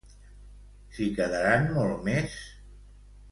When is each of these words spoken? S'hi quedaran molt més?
S'hi 0.95 1.09
quedaran 1.19 1.69
molt 1.75 2.01
més? 2.09 2.39